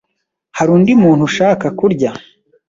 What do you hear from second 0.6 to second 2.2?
undi muntu ushaka kurya?